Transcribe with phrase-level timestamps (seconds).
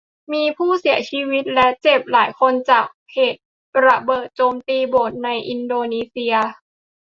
[0.33, 3.41] มีผู้เสียชีวิตและเจ็บหลายคนจากเหตุ
[3.85, 6.35] ระเบิดโจมตีโบสถ์ในอินโดนีเซีย